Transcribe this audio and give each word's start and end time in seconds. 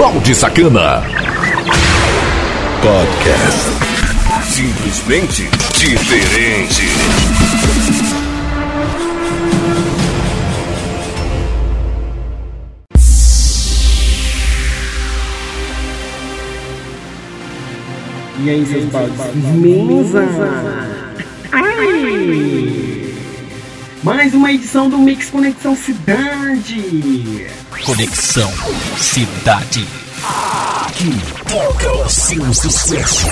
Balde 0.00 0.34
Sacana. 0.34 1.02
Podcast. 2.80 3.68
Simplesmente 4.48 5.46
diferente. 5.76 6.86
E 18.38 18.48
aí, 18.48 18.64
seus 18.64 18.86
baldes? 18.86 19.18
Mesa! 19.54 20.26
Ai! 21.52 23.14
Mais 24.02 24.32
uma 24.32 24.50
edição 24.50 24.88
do 24.88 24.96
Mix 24.96 25.28
Conexão 25.28 25.76
Cidade! 25.76 27.46
Conexão 27.84 28.52
Cidade. 28.98 29.86
Aqui 30.86 31.39
toca 31.50 31.92
o 31.92 32.08
seu 32.08 32.54
sucesso. 32.54 33.26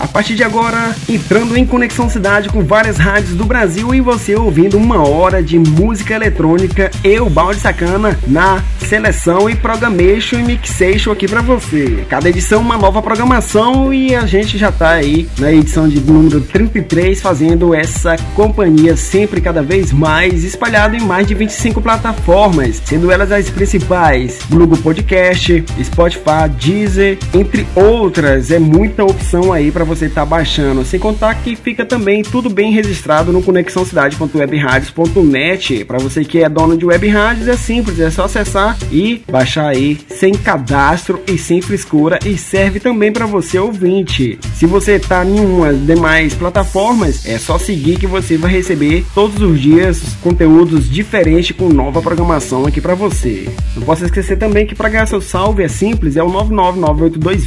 A 0.00 0.08
partir 0.08 0.34
de 0.34 0.42
agora, 0.42 0.96
entrando 1.06 1.54
em 1.58 1.66
Conexão 1.66 2.08
Cidade 2.08 2.48
com 2.48 2.64
várias 2.64 2.96
rádios 2.96 3.34
do 3.34 3.44
Brasil 3.44 3.94
e 3.94 4.00
você 4.00 4.34
ouvindo 4.34 4.78
uma 4.78 5.06
hora 5.06 5.42
de 5.42 5.58
música 5.58 6.14
eletrônica, 6.14 6.90
eu, 7.04 7.28
Balde 7.28 7.60
Sacana, 7.60 8.18
na 8.26 8.64
seleção 8.78 9.48
e 9.48 9.54
programation 9.54 10.38
e 10.38 10.42
mixation 10.42 11.12
aqui 11.12 11.28
para 11.28 11.42
você. 11.42 12.06
Cada 12.08 12.30
edição 12.30 12.62
uma 12.62 12.78
nova 12.78 13.02
programação 13.02 13.92
e 13.92 14.14
a 14.14 14.24
gente 14.24 14.56
já 14.56 14.72
tá 14.72 14.92
aí 14.92 15.28
na 15.38 15.52
edição 15.52 15.86
de 15.86 16.00
número 16.00 16.40
33 16.40 17.20
fazendo 17.20 17.74
essa 17.74 18.16
companhia 18.34 18.96
sempre 18.96 19.40
cada 19.42 19.62
vez 19.62 19.92
mais 19.92 20.44
espalhado 20.44 20.96
em 20.96 21.00
mais 21.00 21.26
de 21.26 21.34
25 21.34 21.82
plataformas, 21.82 22.80
sendo 22.86 23.12
elas 23.12 23.30
as 23.30 23.50
principais: 23.50 24.38
Google 24.48 24.78
Podcast, 24.78 25.62
Spotify, 25.84 26.48
Deezer, 26.58 27.18
entre 27.34 27.49
outras. 27.74 28.50
É 28.50 28.58
muita 28.58 29.04
opção 29.04 29.52
aí 29.52 29.70
para 29.70 29.84
você 29.84 30.06
estar 30.06 30.22
tá 30.22 30.26
baixando. 30.26 30.82
Sem 30.84 30.98
contar 30.98 31.34
que 31.36 31.54
fica 31.56 31.84
também 31.84 32.22
tudo 32.22 32.48
bem 32.50 32.72
registrado 32.72 33.32
no 33.32 33.42
conexãocidade.webradios.net. 33.42 35.84
Para 35.84 35.98
você 35.98 36.24
que 36.24 36.42
é 36.42 36.48
dono 36.48 36.76
de 36.76 36.86
web 36.86 37.08
rádios 37.08 37.48
é 37.48 37.56
simples, 37.56 38.00
é 38.00 38.10
só 38.10 38.24
acessar 38.24 38.76
e 38.90 39.22
baixar 39.30 39.68
aí 39.68 39.98
sem 40.08 40.32
cadastro 40.32 41.20
e 41.26 41.38
sem 41.38 41.60
frescura 41.60 42.18
e 42.24 42.36
serve 42.36 42.80
também 42.80 43.12
para 43.12 43.26
você 43.26 43.58
ouvinte. 43.58 44.38
Se 44.54 44.66
você 44.66 44.92
está 44.92 45.24
em 45.24 45.40
uma 45.40 45.72
demais 45.72 46.34
plataformas, 46.34 47.26
é 47.26 47.38
só 47.38 47.58
seguir 47.58 47.98
que 47.98 48.06
você 48.06 48.36
vai 48.36 48.50
receber 48.50 49.04
todos 49.14 49.40
os 49.42 49.60
dias 49.60 50.16
conteúdos 50.22 50.88
diferentes 50.88 51.56
com 51.56 51.68
nova 51.68 52.02
programação 52.02 52.66
aqui 52.66 52.80
para 52.80 52.94
você. 52.94 53.48
Não 53.74 53.82
posso 53.82 54.04
esquecer 54.04 54.36
também 54.36 54.66
que 54.66 54.74
para 54.74 54.88
ganhar 54.88 55.06
seu 55.06 55.20
salve 55.20 55.62
é 55.62 55.68
simples, 55.68 56.16
é 56.16 56.22
o 56.22 56.28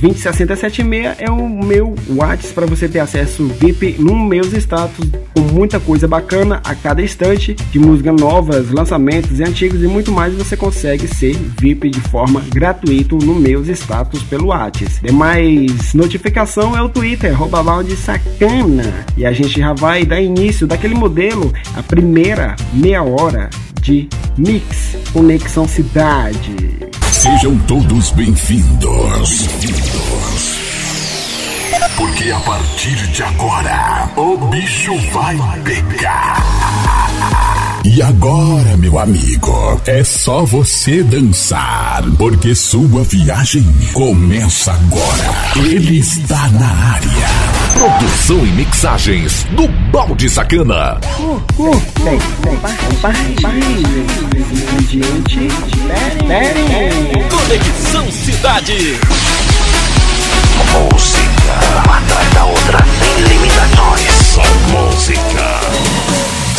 99982206076 0.01 1.15
é 1.19 1.29
o 1.29 1.47
meu 1.47 1.95
WhatsApp 2.09 2.53
para 2.53 2.65
você 2.65 2.87
ter 2.87 2.99
acesso 2.99 3.47
VIP 3.47 3.95
nos 3.99 4.17
meus 4.27 4.53
status 4.53 5.09
com 5.33 5.41
muita 5.41 5.79
coisa 5.79 6.07
bacana 6.07 6.61
a 6.63 6.75
cada 6.75 7.01
instante 7.01 7.53
de 7.53 7.79
músicas 7.79 8.19
novas, 8.19 8.71
lançamentos 8.71 9.39
e 9.39 9.43
antigos 9.43 9.83
e 9.83 9.87
muito 9.87 10.11
mais 10.11 10.33
você 10.33 10.55
consegue 10.57 11.07
ser 11.07 11.35
VIP 11.59 11.89
de 11.89 11.99
forma 12.01 12.41
gratuita 12.49 13.15
nos 13.15 13.37
meus 13.37 13.67
status 13.67 14.23
pelo 14.23 14.47
WhatsApp. 14.47 14.99
Demais 15.03 15.93
notificação 15.93 16.75
é 16.75 16.81
o 16.81 16.89
Twitter, 16.89 17.35
de 17.85 17.95
sacana. 17.95 19.05
E 19.17 19.25
a 19.25 19.31
gente 19.31 19.59
já 19.59 19.73
vai 19.73 20.05
dar 20.05 20.21
início 20.21 20.65
daquele 20.67 20.95
modelo, 20.95 21.53
a 21.75 21.83
primeira 21.83 22.55
meia 22.73 23.03
hora 23.03 23.49
de 23.81 24.07
Mix 24.37 24.97
Conexão 25.11 25.67
Cidade. 25.67 26.92
Sejam 27.23 27.57
todos 27.59 28.11
bem-vindos. 28.11 29.47
Bem-vindos. 29.47 30.59
Porque 31.95 32.29
a 32.29 32.39
partir 32.41 32.97
de 33.13 33.23
agora, 33.23 34.09
o 34.17 34.35
bicho 34.49 34.93
vai 35.13 35.37
pegar. 35.63 36.43
E 37.85 38.01
agora, 38.01 38.77
meu 38.77 38.97
amigo, 38.97 39.81
é 39.85 40.05
só 40.05 40.45
você 40.45 41.03
dançar, 41.03 42.01
porque 42.17 42.55
sua 42.55 43.03
viagem 43.03 43.61
começa 43.91 44.71
agora. 44.71 45.35
Ele 45.57 45.99
está 45.99 46.47
na 46.51 46.69
área. 46.93 47.27
Produção 47.73 48.45
e 48.45 48.51
mixagens 48.51 49.45
do 49.51 49.67
Balde 49.91 50.29
Sacana. 50.29 50.97
Conexão 57.29 58.11
Cidade. 58.11 58.97
Música, 60.71 61.83
uma 61.85 61.97
atrás 61.97 62.33
da 62.33 62.45
outra, 62.45 62.77
sem 62.99 63.23
limitações. 63.27 64.11
Só 64.33 64.43
música. 64.71 66.22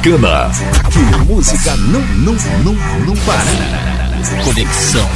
Bacana. 0.00 0.50
Que 0.90 0.98
música 1.26 1.76
não, 1.76 2.00
não, 2.00 2.32
não, 2.64 2.72
não 3.04 3.14
para. 3.16 4.42
Conexão 4.42 5.06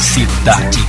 Cidade. 0.00 0.84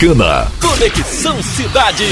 De 0.00 0.06
Sacana. 0.06 0.50
Conexão 0.60 1.42
Cidade. 1.42 2.04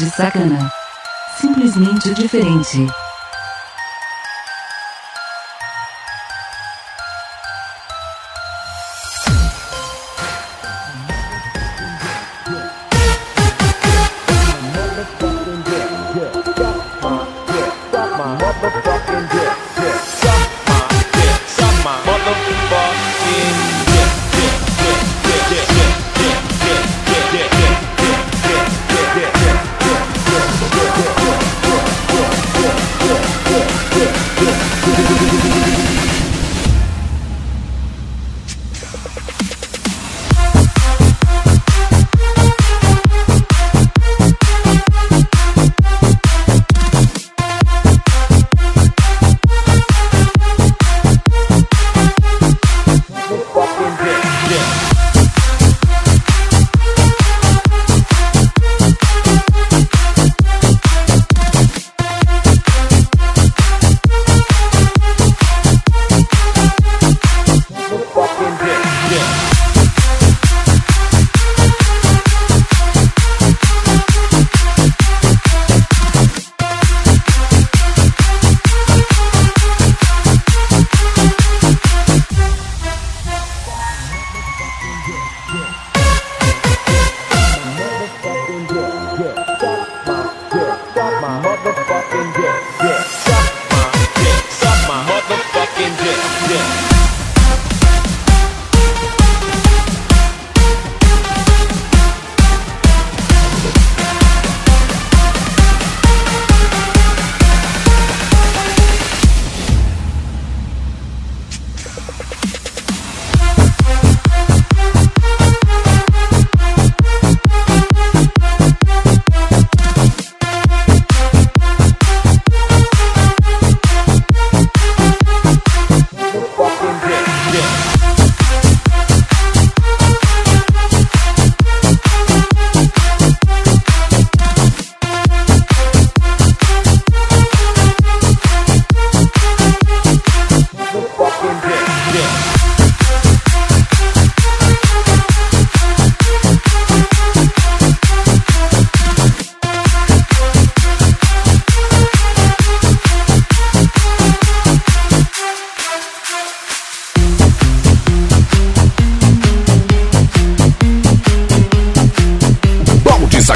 Balde 0.00 0.16
Sacana. 0.16 0.72
Simplesmente 1.38 2.14
diferente. 2.14 2.86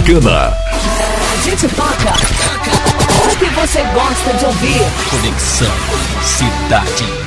Sacana. 0.04 0.54
A 1.32 1.36
gente 1.42 1.66
toca 1.68 2.12
o 3.24 3.36
que 3.38 3.46
você 3.54 3.82
gosta 3.94 4.34
de 4.34 4.44
ouvir. 4.44 4.82
Conexão 5.10 5.72
Cidade. 6.22 7.23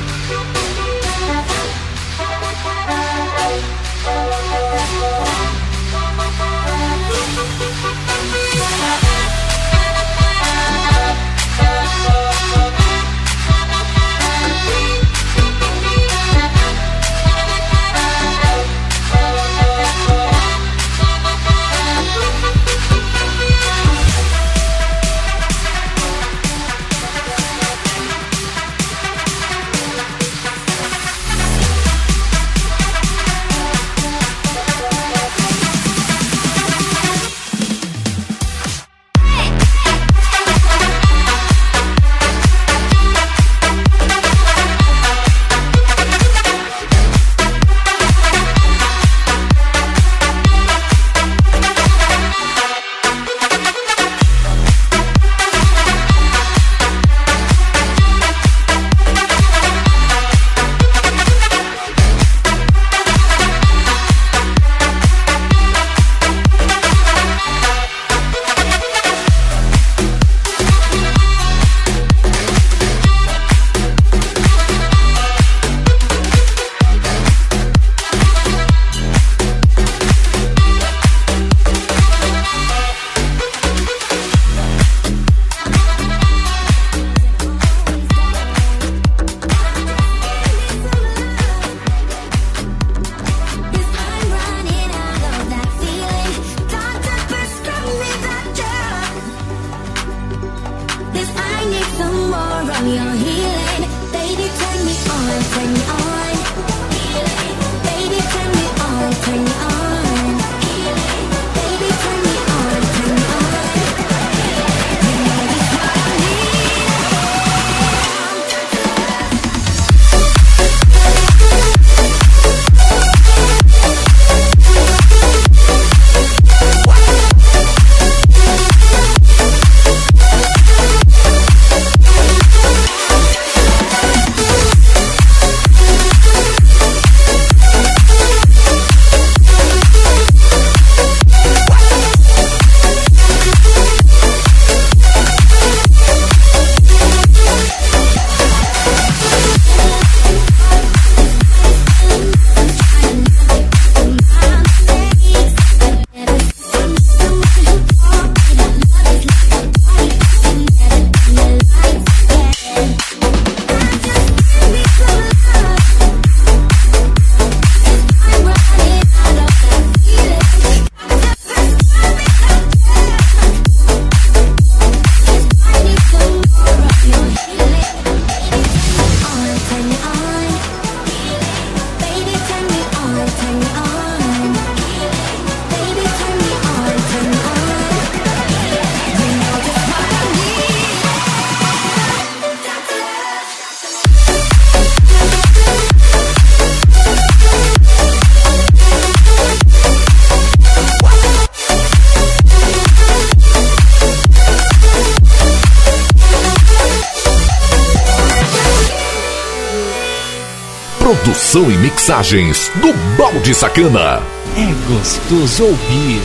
Produção 211.08 211.70
e 211.70 211.78
mixagens 211.78 212.70
do 212.82 212.92
Balde 213.16 213.54
Sacana. 213.54 214.20
É 214.54 214.92
gostoso 214.92 215.64
ouvir. 215.64 216.20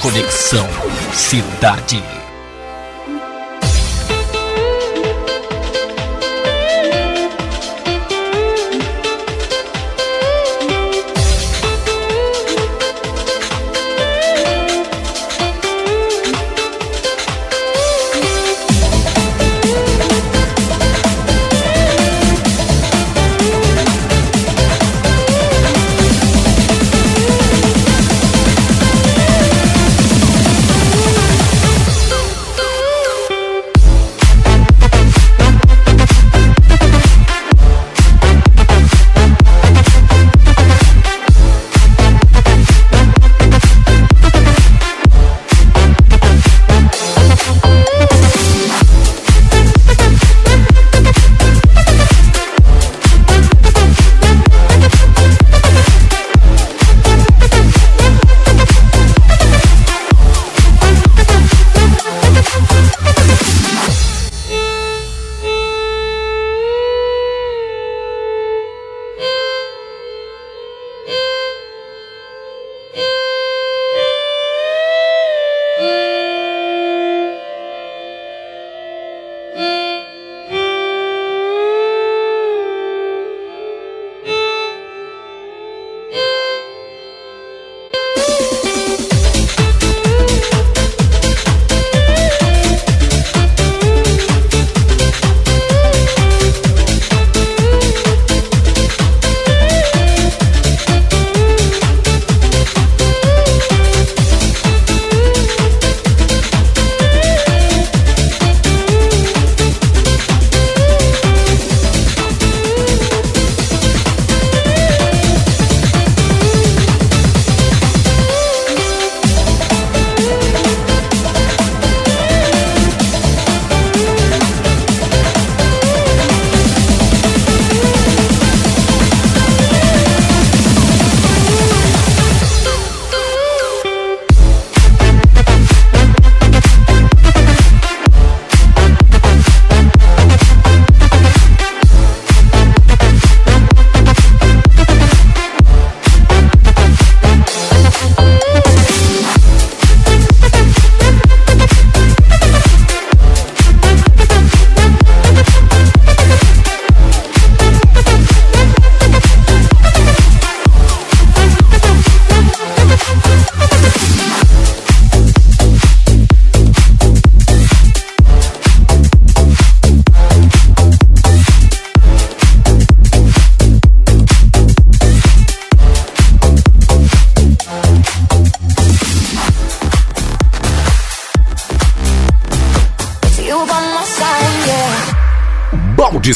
Conexão 0.00 0.66
Cidade. 1.12 2.02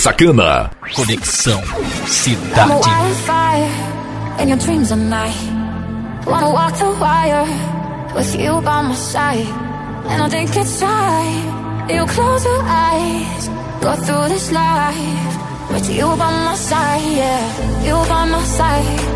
Sacana. 0.07 0.71
Conexão 0.95 1.61
Cidade. 2.07 2.87
In 4.41 4.49
your 4.51 4.59
dreams 4.59 4.93
at 4.93 4.99
night, 4.99 5.35
wanna 6.25 6.49
walk 6.49 6.79
the 6.79 6.93
wire 7.01 7.45
with 8.15 8.37
you 8.39 8.61
by 8.61 8.83
my 8.83 8.95
side. 8.95 9.49
And 10.07 10.23
I 10.23 10.29
think 10.29 10.55
it's 10.55 10.79
time 10.79 11.91
you 11.91 12.07
close 12.07 12.45
your 12.45 12.63
eyes, 12.63 13.49
go 13.81 13.97
through 13.97 14.29
this 14.29 14.53
life 14.53 15.73
with 15.73 15.91
you 15.91 16.07
by 16.17 16.31
my 16.47 16.55
side, 16.55 17.03
yeah, 17.03 17.83
you 17.83 17.97
by 18.09 18.27
my 18.27 18.45
side. 18.45 19.16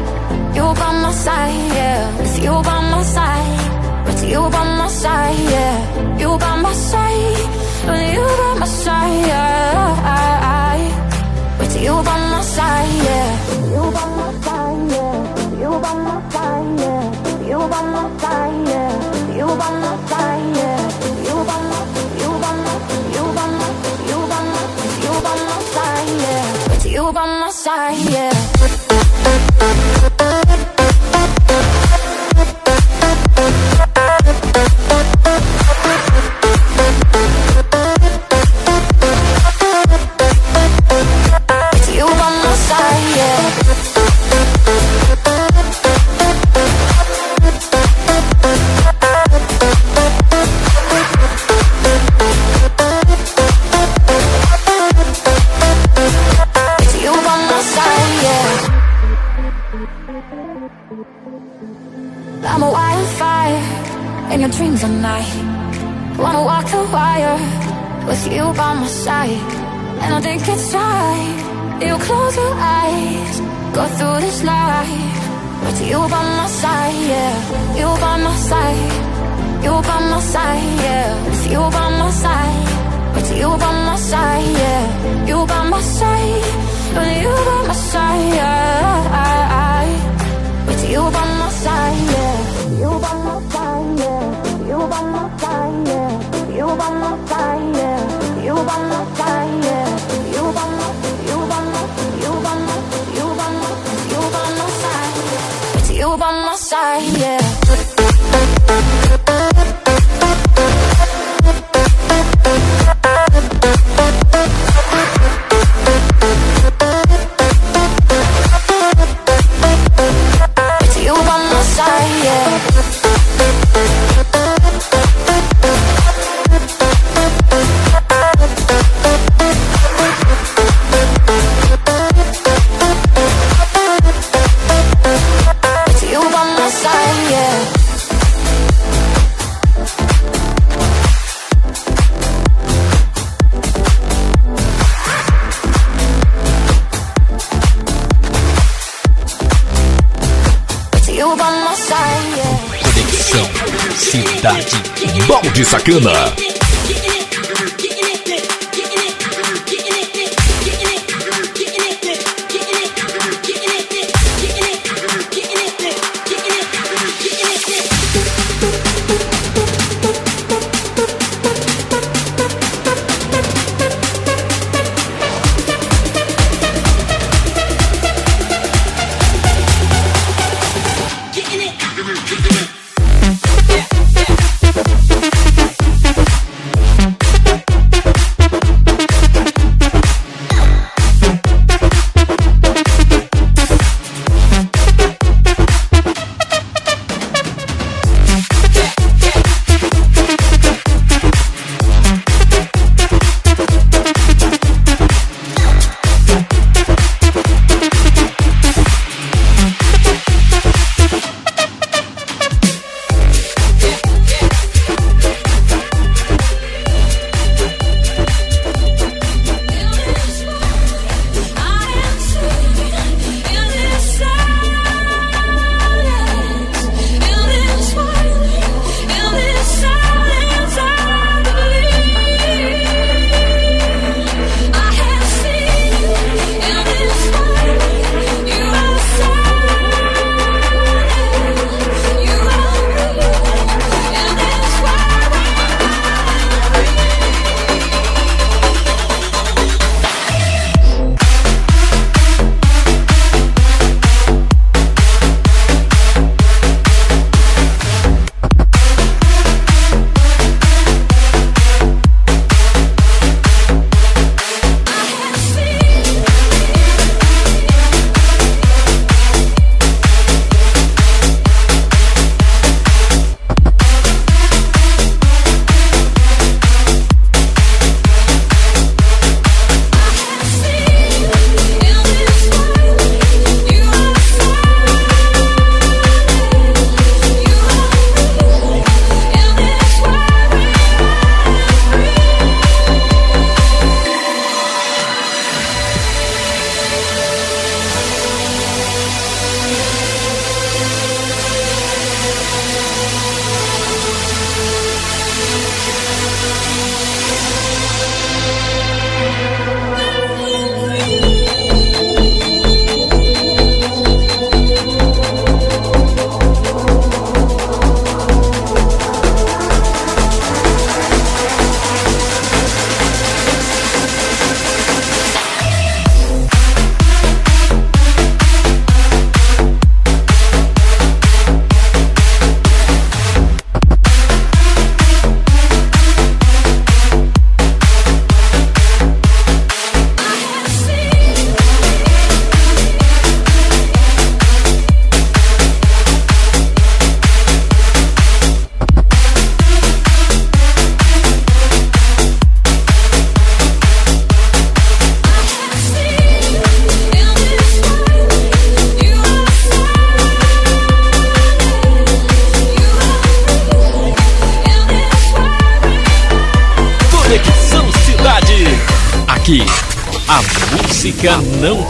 de 155.60 155.64
Sacana. 155.66 156.49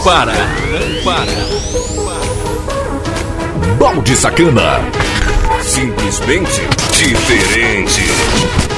Para. 0.02 0.32
Não 0.32 1.04
para. 1.04 1.32
Balde 3.78 4.16
Sacana. 4.16 4.80
Simplesmente 5.62 6.62
diferente. 6.92 8.69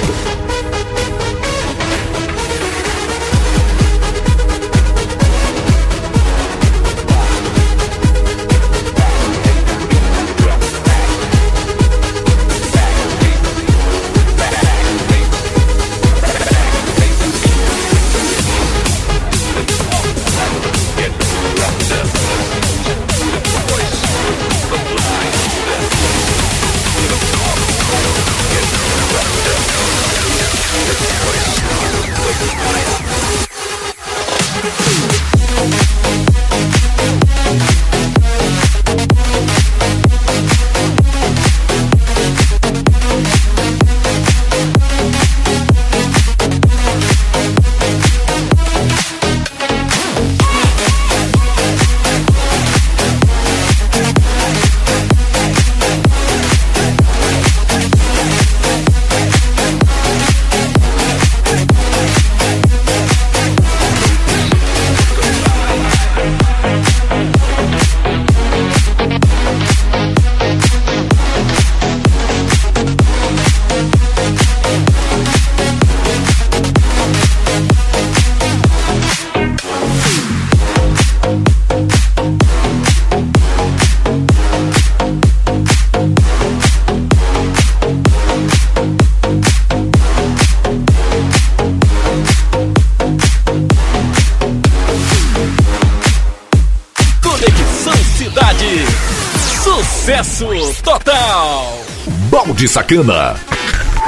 De 102.63 102.69
sacana. 102.69 103.35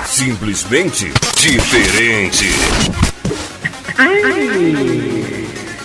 Simplesmente 0.06 1.12
diferente. 1.34 2.46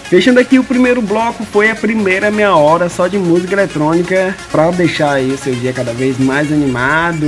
Fechando 0.08 0.40
aqui 0.40 0.60
o 0.60 0.64
primeiro 0.64 1.02
bloco, 1.02 1.44
foi 1.46 1.72
a 1.72 1.76
primeira 1.76 2.30
meia 2.30 2.56
hora 2.56 2.88
só 2.88 3.08
de 3.08 3.18
música 3.18 3.54
eletrônica 3.54 4.36
para 4.52 4.70
deixar 4.70 5.14
aí 5.14 5.32
o 5.32 5.38
seu 5.38 5.56
dia 5.56 5.74
cada 5.74 5.94
vez 5.94 6.20
mais 6.20 6.52
animado. 6.52 7.26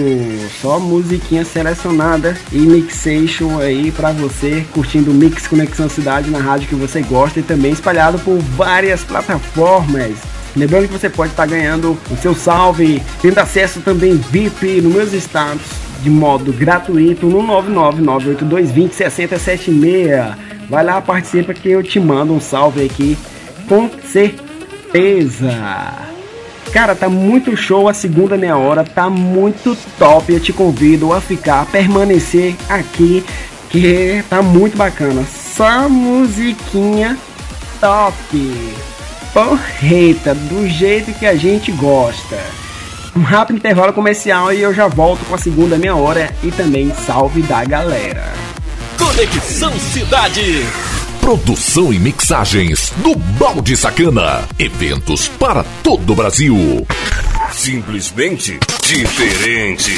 Só 0.61 0.79
musiquinha 0.79 1.43
selecionada 1.43 2.37
e 2.51 2.59
mixation 2.59 3.59
aí 3.59 3.91
para 3.91 4.11
você 4.11 4.63
curtindo 4.71 5.09
o 5.09 5.13
Mix 5.15 5.47
Conexão 5.47 5.89
Cidade 5.89 6.29
na 6.29 6.37
rádio 6.37 6.69
que 6.69 6.75
você 6.75 7.01
gosta 7.01 7.39
e 7.39 7.43
também 7.43 7.71
espalhado 7.71 8.19
por 8.19 8.37
várias 8.37 9.03
plataformas. 9.03 10.30
Lembrando 10.55 10.87
que 10.87 10.93
você 10.93 11.09
pode 11.09 11.31
estar 11.31 11.45
ganhando 11.45 11.97
o 12.09 12.15
seu 12.17 12.33
salve, 12.35 13.01
tendo 13.21 13.37
acesso 13.37 13.81
também 13.81 14.15
VIP 14.15 14.81
nos 14.81 14.93
meus 14.93 15.13
status 15.13 15.61
de 16.01 16.09
modo 16.09 16.51
gratuito 16.51 17.27
no 17.27 17.41
99982206076. 17.43 20.35
Vai 20.69 20.83
lá, 20.83 21.01
participa 21.01 21.53
que 21.53 21.69
eu 21.69 21.81
te 21.83 21.99
mando 21.99 22.33
um 22.33 22.41
salve 22.41 22.85
aqui 22.85 23.17
com 23.67 23.89
certeza. 24.11 25.51
Cara, 26.73 26.95
tá 26.95 27.07
muito 27.09 27.55
show 27.55 27.87
a 27.87 27.93
segunda 27.93 28.35
meia 28.37 28.57
hora, 28.57 28.83
tá 28.83 29.09
muito 29.09 29.77
top. 29.97 30.33
Eu 30.33 30.39
te 30.39 30.53
convido 30.53 31.13
a 31.13 31.21
ficar, 31.21 31.61
a 31.61 31.65
permanecer 31.65 32.55
aqui, 32.69 33.23
que 33.69 34.23
tá 34.29 34.41
muito 34.41 34.77
bacana. 34.77 35.23
Só 35.25 35.89
musiquinha 35.89 37.17
top 37.79 38.37
porreta, 39.33 40.33
do 40.35 40.67
jeito 40.67 41.13
que 41.13 41.25
a 41.25 41.35
gente 41.35 41.71
gosta. 41.71 42.37
Um 43.15 43.21
rápido 43.21 43.57
intervalo 43.57 43.91
comercial 43.93 44.53
e 44.53 44.61
eu 44.61 44.73
já 44.73 44.87
volto 44.87 45.25
com 45.25 45.35
a 45.35 45.37
segunda 45.37 45.77
meia 45.77 45.95
hora 45.95 46.33
e 46.43 46.51
também 46.51 46.93
salve 47.05 47.41
da 47.41 47.63
galera. 47.65 48.33
Conexão 48.97 49.77
Cidade. 49.79 50.65
Produção 51.19 51.93
e 51.93 51.99
mixagens 51.99 52.91
do 52.97 53.15
Balde 53.15 53.75
Sacana. 53.75 54.47
Eventos 54.57 55.27
para 55.27 55.63
todo 55.83 56.13
o 56.13 56.15
Brasil. 56.15 56.87
Simplesmente 57.51 58.59
diferente. 58.83 59.91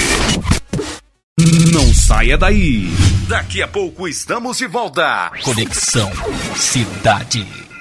Não 1.72 1.93
saia 1.93 2.38
daí. 2.38 2.89
Daqui 3.28 3.62
a 3.62 3.67
pouco 3.67 4.08
estamos 4.08 4.58
de 4.58 4.67
volta. 4.67 5.32
Conexão 5.43 6.12
Cidade. 6.56 7.72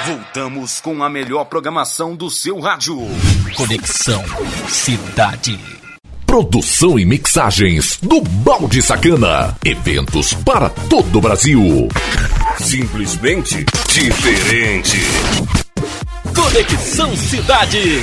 Voltamos 0.04 0.80
com 0.80 1.00
a 1.04 1.08
melhor 1.08 1.44
programação 1.44 2.16
do 2.16 2.28
seu 2.28 2.58
rádio. 2.58 2.98
Conexão 3.56 4.24
Cidade. 4.66 5.60
Produção 6.26 6.98
e 6.98 7.04
mixagens 7.04 7.98
do 8.02 8.20
Balde 8.20 8.82
Sacana. 8.82 9.56
Eventos 9.64 10.34
para 10.34 10.68
todo 10.70 11.18
o 11.18 11.20
Brasil. 11.20 11.88
Simplesmente 12.58 13.64
diferente. 13.88 14.98
Conexão 16.34 17.16
Cidade. 17.16 18.02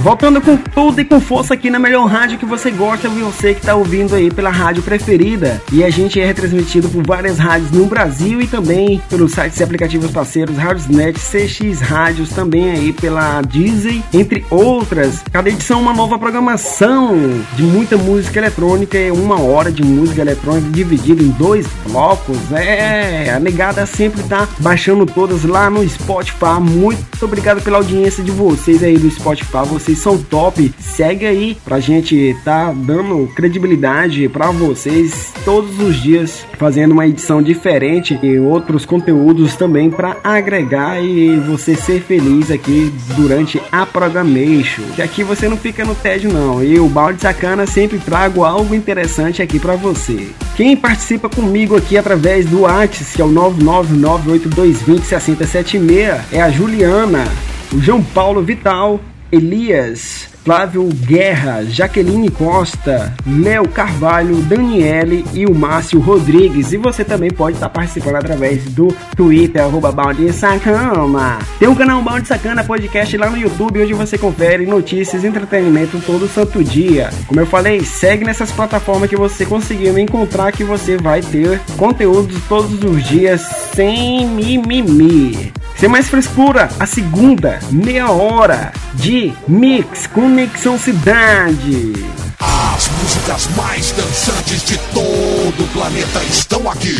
Voltando 0.00 0.40
com 0.40 0.56
tudo 0.56 1.00
e 1.00 1.04
com 1.04 1.20
força 1.20 1.54
aqui 1.54 1.70
na 1.70 1.78
melhor 1.78 2.06
rádio 2.06 2.38
que 2.38 2.46
você 2.46 2.70
gosta, 2.70 3.08
você 3.08 3.54
que 3.54 3.60
está 3.60 3.74
ouvindo 3.74 4.14
aí 4.14 4.30
pela 4.30 4.50
rádio 4.50 4.82
preferida. 4.82 5.62
E 5.72 5.84
a 5.84 5.90
gente 5.90 6.20
é 6.20 6.26
retransmitido 6.26 6.88
por 6.88 7.06
várias 7.06 7.38
rádios 7.38 7.70
no 7.70 7.86
Brasil 7.86 8.40
e 8.40 8.46
também 8.46 9.00
pelos 9.08 9.32
sites 9.32 9.60
e 9.60 9.62
aplicativos 9.62 10.10
parceiros 10.10 10.56
Radiosnet, 10.56 11.18
CX 11.18 11.80
Rádios, 11.80 12.30
também 12.30 12.70
aí 12.70 12.92
pela 12.92 13.42
Disney, 13.42 14.02
entre 14.12 14.44
outras. 14.50 15.22
Cada 15.30 15.48
edição 15.48 15.80
uma 15.80 15.92
nova 15.92 16.18
programação 16.18 17.16
de 17.54 17.62
muita 17.62 17.96
música 17.96 18.38
eletrônica, 18.38 18.98
é 18.98 19.12
uma 19.12 19.40
hora 19.40 19.70
de 19.70 19.84
música 19.84 20.22
eletrônica 20.22 20.68
dividida 20.70 21.22
em 21.22 21.28
dois 21.28 21.66
blocos. 21.86 22.50
É, 22.52 23.30
a 23.30 23.38
negada 23.38 23.86
sempre 23.86 24.22
tá 24.24 24.48
baixando 24.58 25.06
todas 25.06 25.44
lá 25.44 25.70
no 25.70 25.86
Spotify. 25.88 26.29
Muito 26.60 27.24
obrigado 27.24 27.62
pela 27.62 27.78
audiência 27.78 28.24
de 28.24 28.30
vocês 28.30 28.82
aí 28.82 28.96
do 28.96 29.10
Spotify, 29.10 29.66
vocês 29.66 29.98
são 29.98 30.16
top. 30.16 30.72
Segue 30.78 31.26
aí 31.26 31.56
pra 31.64 31.80
gente 31.80 32.34
tá 32.44 32.72
dando 32.72 33.28
credibilidade 33.34 34.28
para 34.28 34.50
vocês 34.50 35.32
todos 35.44 35.78
os 35.80 36.02
dias, 36.02 36.46
fazendo 36.58 36.92
uma 36.92 37.06
edição 37.06 37.42
diferente 37.42 38.18
e 38.22 38.38
outros 38.38 38.86
conteúdos 38.86 39.56
também 39.56 39.90
para 39.90 40.16
agregar 40.24 41.02
e 41.02 41.36
você 41.36 41.74
ser 41.74 42.00
feliz 42.00 42.50
aqui 42.50 42.90
durante 43.16 43.60
a 43.70 43.84
programation. 43.84 44.82
Que 44.94 45.02
aqui 45.02 45.22
você 45.22 45.46
não 45.48 45.56
fica 45.56 45.84
no 45.84 45.94
tédio 45.94 46.32
não. 46.32 46.64
E 46.64 46.78
o 46.78 46.88
Balde 46.88 47.20
Sacana 47.20 47.66
sempre 47.66 47.98
trago 47.98 48.44
algo 48.44 48.74
interessante 48.74 49.42
aqui 49.42 49.58
para 49.58 49.76
você. 49.76 50.30
Quem 50.56 50.76
participa 50.76 51.28
comigo 51.28 51.76
aqui 51.76 51.96
através 51.96 52.46
do 52.46 52.62
WhatsApp, 52.62 53.12
que 53.14 53.22
é 53.22 53.24
o 53.24 53.30
99982206076, 53.30 56.19
é 56.32 56.40
a 56.40 56.50
Juliana, 56.50 57.24
o 57.72 57.80
João 57.80 58.02
Paulo 58.02 58.42
Vital, 58.42 59.00
Elias, 59.32 60.28
Flávio 60.44 60.88
Guerra, 60.88 61.64
Jaqueline 61.64 62.30
Costa, 62.30 63.14
Léo 63.26 63.68
Carvalho, 63.68 64.36
Daniele 64.36 65.24
e 65.34 65.46
o 65.46 65.54
Márcio 65.54 66.00
Rodrigues. 66.00 66.72
E 66.72 66.76
você 66.76 67.04
também 67.04 67.30
pode 67.30 67.56
estar 67.56 67.68
participando 67.68 68.16
através 68.16 68.64
do 68.64 68.88
Twitter, 69.14 69.62
arroba 69.62 69.92
Balde 69.92 70.32
Sacana. 70.32 71.38
Tem 71.58 71.68
um 71.68 71.74
canal 71.74 72.02
Balde 72.02 72.26
Sacana 72.26 72.64
Podcast 72.64 73.16
lá 73.16 73.30
no 73.30 73.36
YouTube, 73.36 73.82
onde 73.82 73.92
você 73.92 74.16
confere 74.16 74.66
notícias 74.66 75.22
e 75.22 75.26
entretenimento 75.26 76.00
todo 76.04 76.26
santo 76.26 76.64
dia. 76.64 77.10
Como 77.26 77.38
eu 77.38 77.46
falei, 77.46 77.84
segue 77.84 78.24
nessas 78.24 78.50
plataformas 78.50 79.10
que 79.10 79.16
você 79.16 79.44
conseguiu 79.44 79.98
encontrar 79.98 80.52
que 80.52 80.64
você 80.64 80.96
vai 80.96 81.20
ter 81.20 81.60
conteúdos 81.76 82.42
todos 82.48 82.82
os 82.82 83.04
dias 83.04 83.42
sem 83.74 84.26
mimimi. 84.26 85.52
Sem 85.80 85.88
mais 85.88 86.08
frescura, 86.10 86.68
a 86.78 86.84
segunda 86.84 87.58
meia 87.70 88.10
hora 88.10 88.70
de 88.92 89.32
Mix 89.48 90.06
Conexão 90.08 90.78
Cidade. 90.78 91.94
As 92.38 92.86
músicas 93.00 93.48
mais 93.56 93.90
dançantes 93.92 94.62
de 94.62 94.76
todo 94.92 95.64
o 95.64 95.68
planeta 95.72 96.22
estão 96.28 96.70
aqui. 96.70 96.94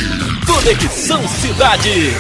Conexão 0.47 1.21
Cidade. 1.29 2.15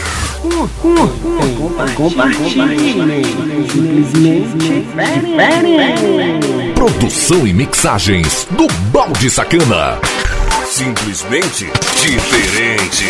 Uh, 0.44 0.68
uh, 0.84 0.86
uh, 0.86 1.94
compartilhem. 1.94 3.24
Simplesmente 3.70 4.58
diferem. 4.58 6.74
Produção 6.74 7.46
e 7.46 7.54
mixagens 7.54 8.46
do 8.50 8.66
Balde 8.92 9.30
Sacana. 9.30 9.98
Simplesmente 10.66 11.72
diferente. 12.02 13.06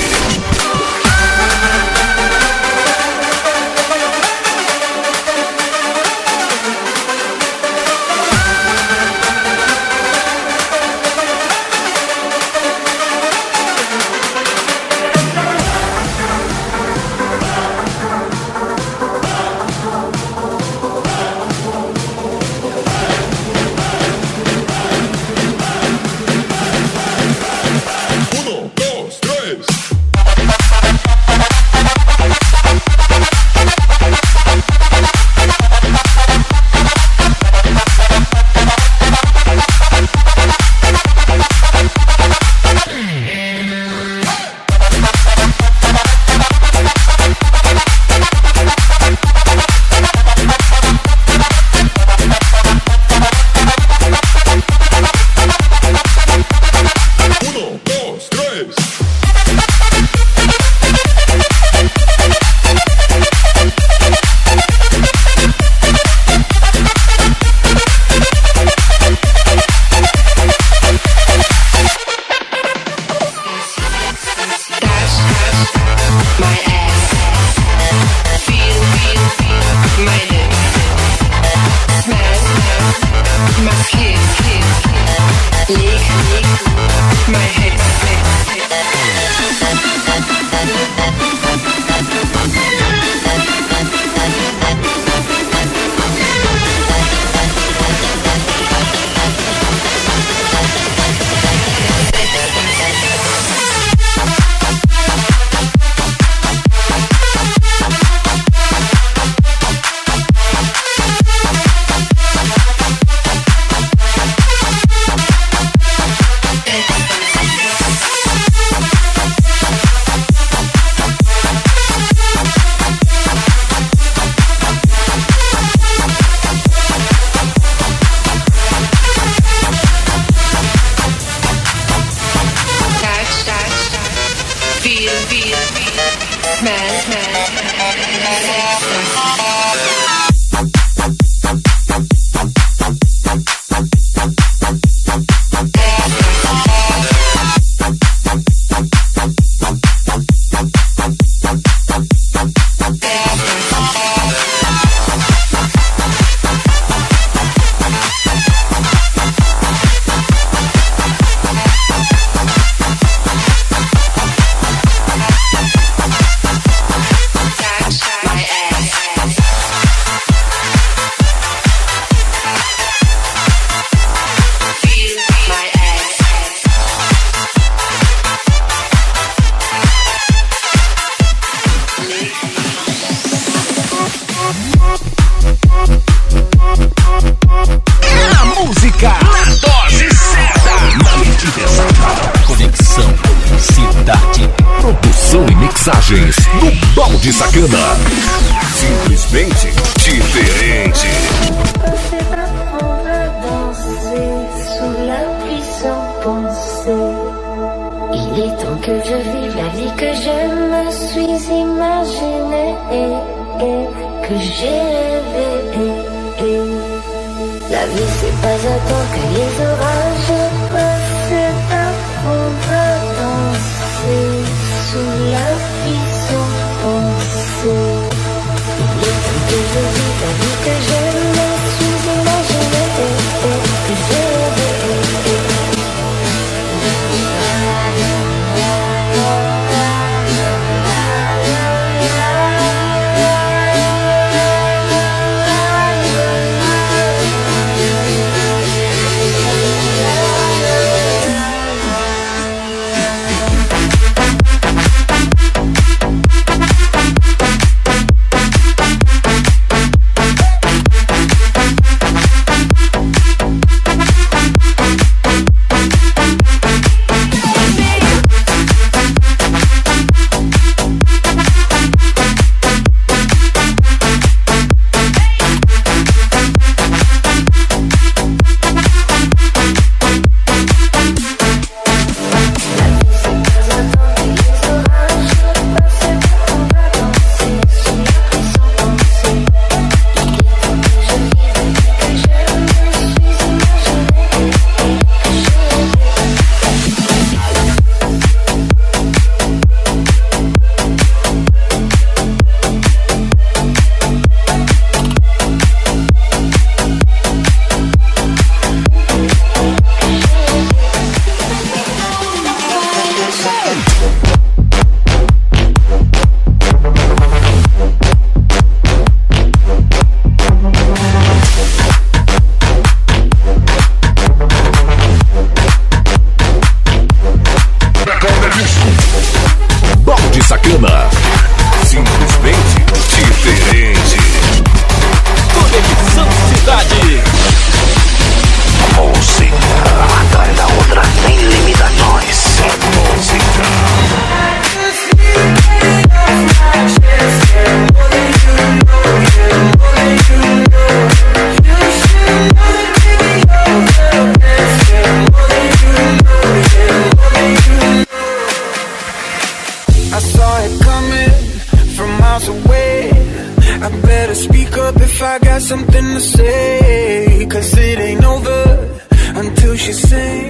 if 365.20 365.26
I 365.26 365.38
got 365.38 365.60
something 365.60 366.14
to 366.14 366.20
say 366.20 367.46
Cause 367.50 367.76
it 367.76 367.98
ain't 367.98 368.24
over 368.24 369.00
until 369.36 369.76
she 369.76 369.92
sings. 369.92 370.49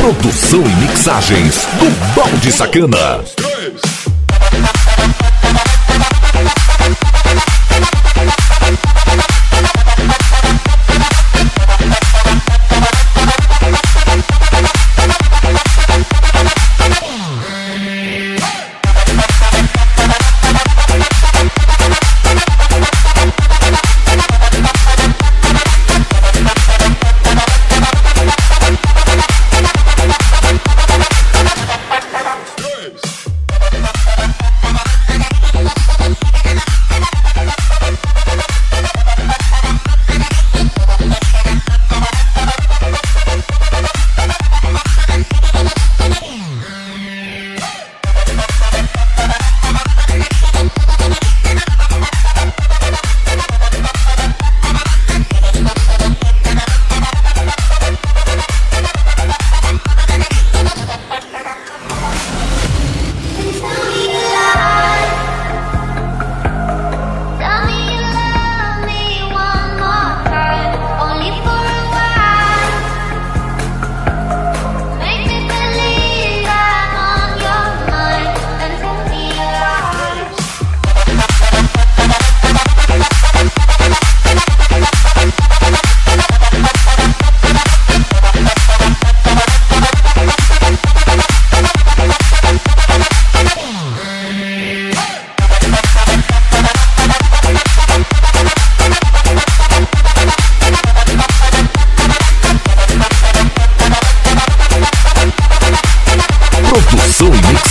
Produção 0.00 0.62
e 0.62 0.76
mixagens 0.76 1.66
do 1.78 2.14
Balde 2.14 2.50
Sacana. 2.50 3.49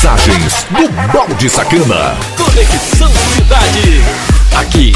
mensagens 0.09 0.65
do 0.71 1.11
Balde 1.13 1.49
Sacana. 1.49 2.15
Conexão 2.35 3.11
Cidade. 3.35 4.01
Aqui, 4.57 4.91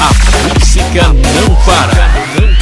a 0.00 0.54
música 0.54 1.08
não 1.08 1.54
para. 1.56 2.08
Não 2.40 2.46
para. 2.46 2.53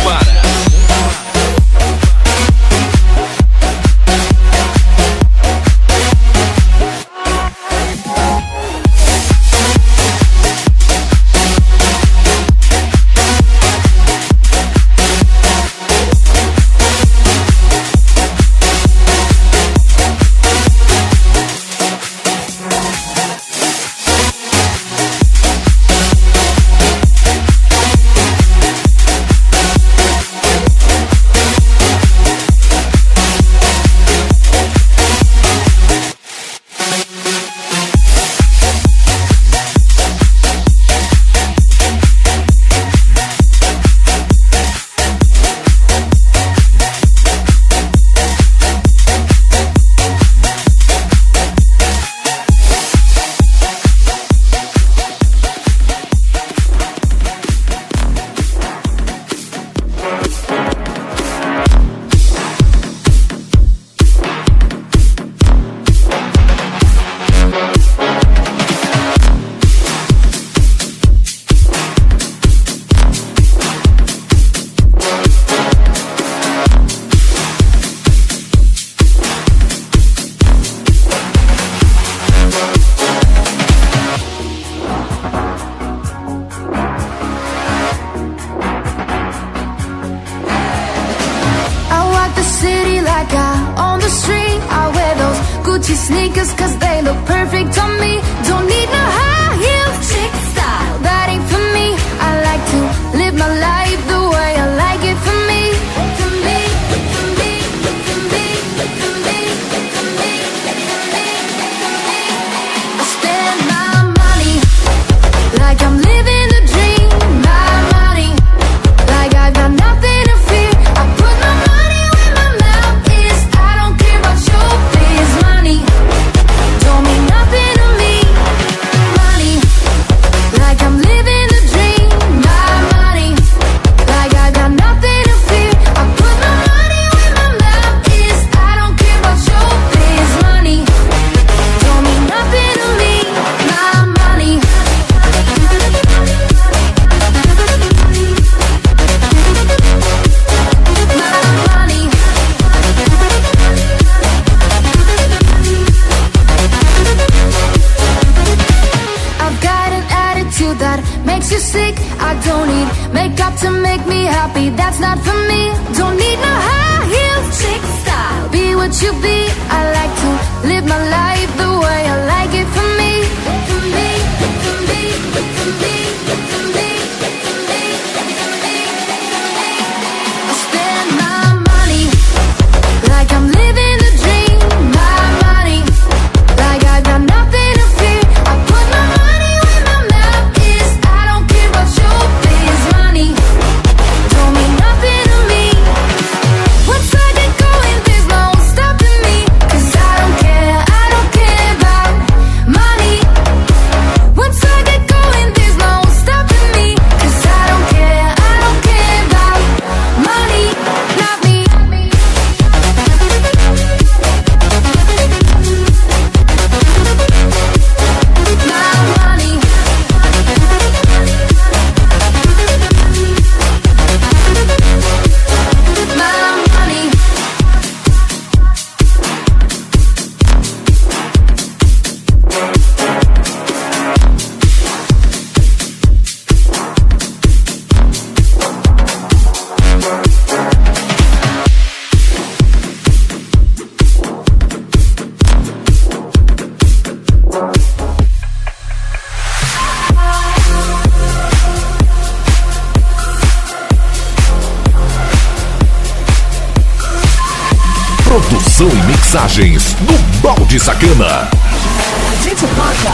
de 260.73 260.81
Sacana. 260.81 261.51
A 261.51 262.43
gente 262.43 262.61
toca 262.61 263.13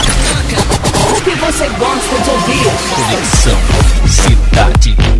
o 1.11 1.21
que 1.23 1.31
você 1.31 1.69
gosta 1.71 2.19
de 2.23 2.31
ouvir. 2.31 2.65
Conexão 2.89 3.59
Cidade. 4.07 5.18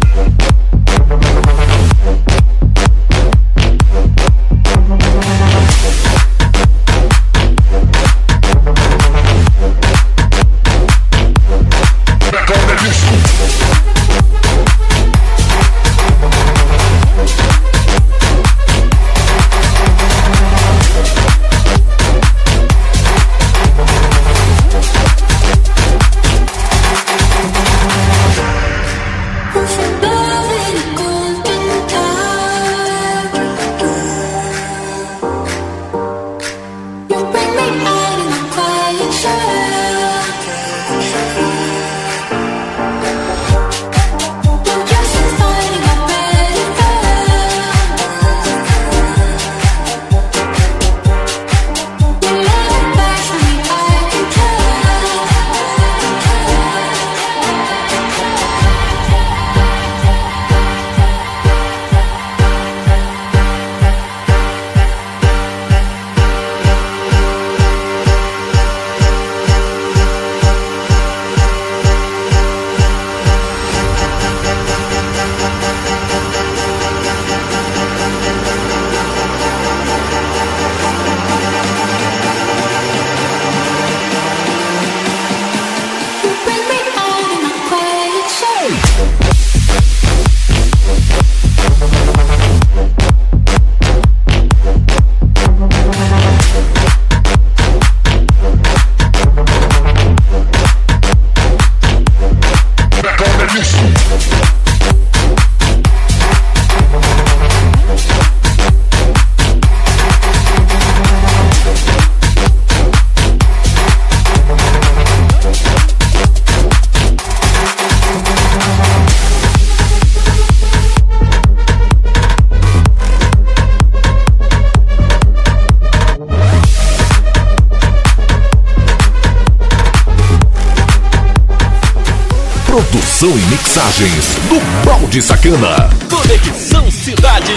de 135.19 135.23
Sacana. 135.23 135.91
Conexão 136.09 136.89
Cidade. 136.93 137.53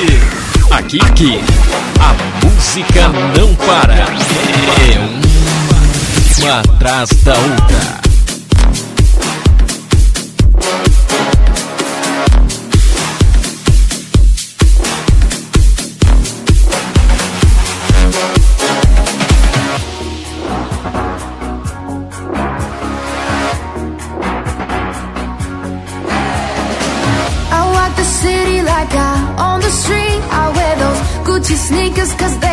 Aqui, 0.72 1.00
aqui. 1.00 1.51
just 32.02 32.18
cause 32.18 32.40
they 32.40 32.51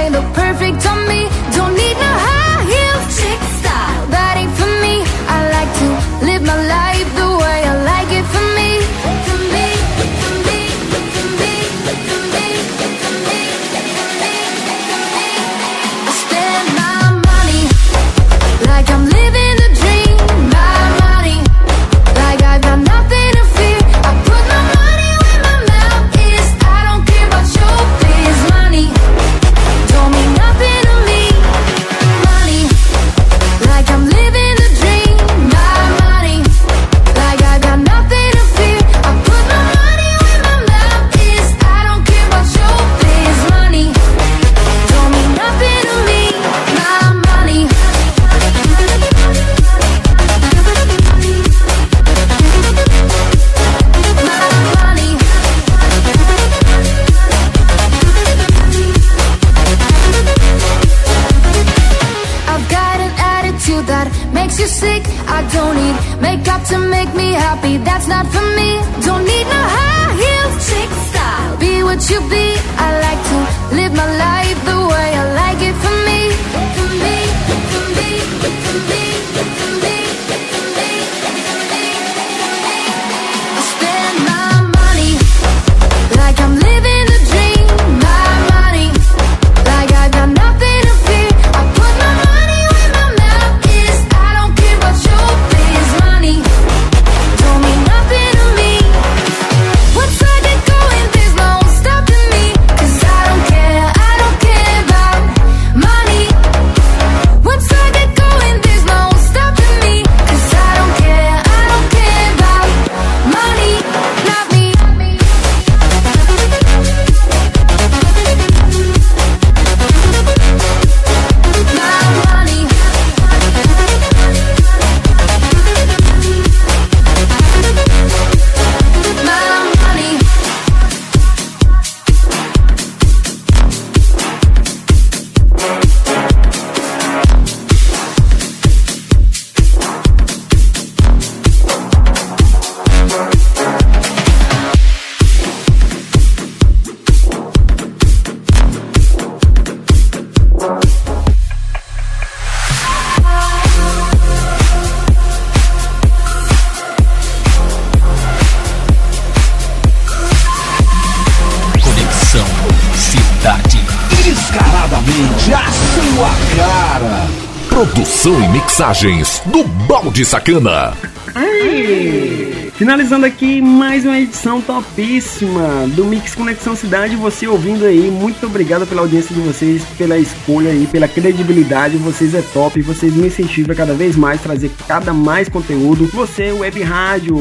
Mixagens 168.79 169.43
do 169.47 169.65
Balde 169.65 170.25
Sacana. 170.25 170.97
Aí. 171.35 172.59
Finalizando 172.79 173.27
aqui 173.27 173.61
mais 173.61 174.05
uma 174.05 174.21
edição 174.21 174.61
topíssima 174.61 175.89
do 175.97 176.05
Mix 176.05 176.33
Conexão 176.33 176.77
Cidade. 176.77 177.17
Você 177.17 177.49
ouvindo 177.49 177.85
aí, 177.85 178.09
muito 178.09 178.47
obrigado 178.47 178.87
pela 178.87 179.01
audiência 179.01 179.35
de 179.35 179.41
vocês, 179.41 179.83
pela 179.99 180.17
escolha 180.17 180.71
aí, 180.71 180.87
pela 180.87 181.09
credibilidade. 181.09 181.97
Vocês 181.97 182.35
é 182.35 182.43
top, 182.55 182.81
vocês 182.83 183.13
me 183.13 183.27
incentivam 183.27 183.75
cada 183.75 183.95
vez 183.95 184.15
mais 184.15 184.41
trazer 184.41 184.71
cada 184.87 185.13
mais 185.13 185.49
conteúdo. 185.49 186.09
Você, 186.15 186.53
Web 186.53 186.81
Rádio, 186.85 187.37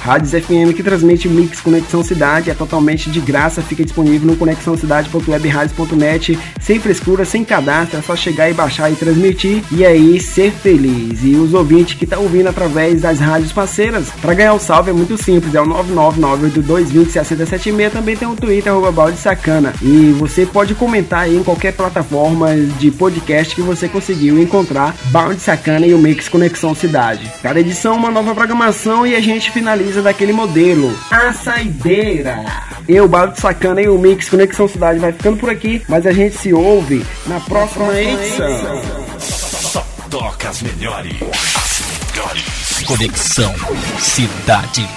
Rádios 0.00 0.30
FM 0.30 0.76
que 0.76 0.84
transmite 0.84 1.28
Mix 1.28 1.60
Conexão 1.60 2.04
Cidade, 2.04 2.50
é 2.50 2.54
totalmente 2.54 3.10
de 3.10 3.18
graça, 3.18 3.60
fica 3.62 3.82
disponível 3.82 4.28
no 4.28 4.36
conexãocidade.webradios.net, 4.36 6.38
sem 6.68 6.78
frescura, 6.78 7.24
sem 7.24 7.44
cadastro, 7.46 7.98
é 7.98 8.02
só 8.02 8.14
chegar 8.14 8.50
e 8.50 8.52
baixar 8.52 8.92
e 8.92 8.94
transmitir 8.94 9.64
e 9.72 9.86
aí 9.86 10.20
ser 10.20 10.52
feliz. 10.52 11.24
E 11.24 11.34
os 11.34 11.54
ouvintes 11.54 11.96
que 11.96 12.04
estão 12.04 12.18
tá 12.18 12.22
ouvindo 12.22 12.46
através 12.46 13.00
das 13.00 13.18
rádios 13.18 13.52
parceiras, 13.52 14.10
para 14.20 14.34
ganhar 14.34 14.52
o 14.52 14.58
salve 14.58 14.90
é 14.90 14.92
muito 14.92 15.16
simples, 15.16 15.54
é 15.54 15.62
o 15.62 15.64
99982206076. 15.64 17.90
Também 17.90 18.18
tem 18.18 18.28
o 18.28 18.36
Twitter, 18.36 18.70
arroba 18.70 18.92
balde 18.92 19.16
sacana. 19.16 19.72
E 19.80 20.14
você 20.18 20.44
pode 20.44 20.74
comentar 20.74 21.20
aí 21.20 21.38
em 21.38 21.42
qualquer 21.42 21.72
plataforma 21.72 22.54
de 22.54 22.90
podcast 22.90 23.54
que 23.54 23.62
você 23.62 23.88
conseguiu 23.88 24.38
encontrar 24.38 24.94
Balde 25.06 25.40
Sacana 25.40 25.86
e 25.86 25.94
o 25.94 25.98
Mix 25.98 26.28
Conexão 26.28 26.74
Cidade. 26.74 27.32
Cada 27.42 27.60
edição 27.60 27.96
uma 27.96 28.10
nova 28.10 28.34
programação 28.34 29.06
e 29.06 29.16
a 29.16 29.20
gente 29.20 29.50
finaliza 29.50 30.02
daquele 30.02 30.34
modelo. 30.34 30.94
A 31.10 31.32
saideira. 31.32 32.44
Eu, 32.88 33.06
Balde 33.06 33.38
Sacana 33.38 33.82
e 33.82 33.88
o 33.88 33.98
Mix 33.98 34.30
Conexão 34.30 34.66
Cidade 34.66 34.98
vai 34.98 35.12
ficando 35.12 35.36
por 35.36 35.50
aqui, 35.50 35.82
mas 35.86 36.06
a 36.06 36.12
gente 36.12 36.38
se 36.38 36.54
ouve 36.54 37.04
na 37.26 37.38
próxima 37.38 37.92
edição. 38.00 38.82
Só 39.18 39.86
toca 40.08 40.48
as 40.48 40.62
melhores. 40.62 41.12
As 41.54 41.82
melhores. 42.16 42.84
Conexão 42.86 43.54
Cidade. 43.98 44.88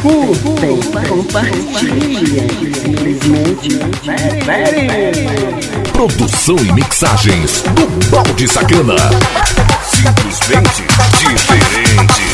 Curtem, 0.00 0.80
compartilhem, 1.08 2.24
simplesmente 2.72 3.78
Produção 5.90 6.56
e 6.58 6.72
mixagens 6.72 7.62
do 7.62 8.10
Balde 8.10 8.46
Sacana. 8.46 8.94
Simplesmente 9.90 10.84
diferente. 11.18 12.28